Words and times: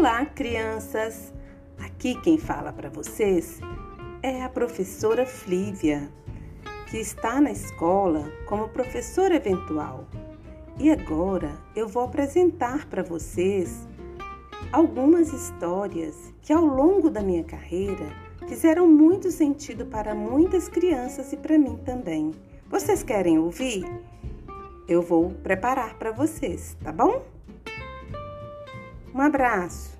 Olá, 0.00 0.24
crianças! 0.24 1.30
Aqui 1.78 2.18
quem 2.22 2.38
fala 2.38 2.72
para 2.72 2.88
vocês 2.88 3.60
é 4.22 4.42
a 4.42 4.48
professora 4.48 5.26
Flívia, 5.26 6.10
que 6.90 6.96
está 6.96 7.38
na 7.38 7.50
escola 7.50 8.32
como 8.46 8.70
professora 8.70 9.36
eventual. 9.36 10.06
E 10.78 10.90
agora 10.90 11.54
eu 11.76 11.86
vou 11.86 12.04
apresentar 12.04 12.86
para 12.86 13.02
vocês 13.02 13.86
algumas 14.72 15.34
histórias 15.34 16.32
que 16.40 16.50
ao 16.50 16.64
longo 16.64 17.10
da 17.10 17.22
minha 17.22 17.44
carreira 17.44 18.10
fizeram 18.48 18.88
muito 18.88 19.30
sentido 19.30 19.84
para 19.84 20.14
muitas 20.14 20.66
crianças 20.66 21.30
e 21.34 21.36
para 21.36 21.58
mim 21.58 21.76
também. 21.76 22.32
Vocês 22.70 23.02
querem 23.02 23.38
ouvir? 23.38 23.84
Eu 24.88 25.02
vou 25.02 25.28
preparar 25.28 25.98
para 25.98 26.10
vocês, 26.10 26.74
tá 26.82 26.90
bom? 26.90 27.22
Um 29.14 29.20
abraço! 29.20 29.99